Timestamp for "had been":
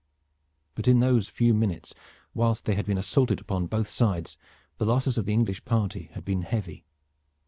2.73-2.97, 6.13-6.41